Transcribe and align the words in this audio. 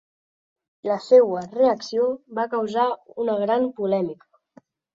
La 0.89 0.95
seua 1.07 1.43
reacció 1.51 2.09
va 2.41 2.47
causar 2.55 2.89
una 3.27 3.39
gran 3.45 3.71
polèmica. 3.83 4.31